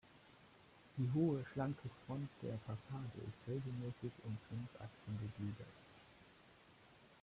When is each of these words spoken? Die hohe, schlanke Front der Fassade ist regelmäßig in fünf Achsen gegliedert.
Die 0.97 1.11
hohe, 1.13 1.45
schlanke 1.53 1.87
Front 2.07 2.27
der 2.41 2.57
Fassade 2.65 3.19
ist 3.27 3.37
regelmäßig 3.47 4.11
in 4.25 4.35
fünf 4.49 4.69
Achsen 4.81 5.15
gegliedert. 5.19 5.67